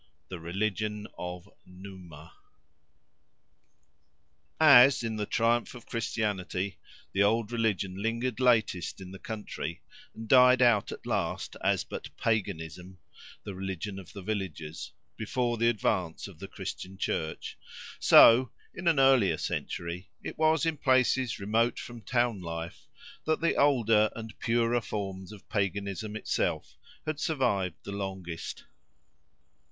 "THE 0.29 0.39
RELIGION 0.39 1.05
OF 1.15 1.47
NUMA" 1.63 2.33
As, 4.59 5.03
in 5.03 5.17
the 5.17 5.27
triumph 5.27 5.75
of 5.75 5.85
Christianity, 5.85 6.79
the 7.11 7.21
old 7.21 7.51
religion 7.51 8.01
lingered 8.01 8.39
latest 8.39 8.99
in 8.99 9.11
the 9.11 9.19
country, 9.19 9.83
and 10.15 10.27
died 10.27 10.59
out 10.63 10.91
at 10.91 11.05
last 11.05 11.55
as 11.63 11.83
but 11.83 12.09
paganism—the 12.17 13.53
religion 13.53 13.99
of 13.99 14.11
the 14.13 14.23
villagers, 14.23 14.91
before 15.17 15.57
the 15.57 15.69
advance 15.69 16.27
of 16.27 16.39
the 16.39 16.47
Christian 16.47 16.97
Church; 16.97 17.55
so, 17.99 18.49
in 18.73 18.87
an 18.87 18.99
earlier 18.99 19.37
century, 19.37 20.09
it 20.23 20.35
was 20.35 20.65
in 20.65 20.77
places 20.77 21.39
remote 21.39 21.77
from 21.77 22.01
town 22.01 22.41
life 22.41 22.87
that 23.25 23.39
the 23.39 23.53
older 23.55 24.09
and 24.15 24.33
purer 24.39 24.81
forms 24.81 25.31
of 25.31 25.47
paganism 25.47 26.15
itself 26.15 26.75
had 27.05 27.19
survived 27.19 27.75
the 27.83 27.91
longest. 27.91 28.63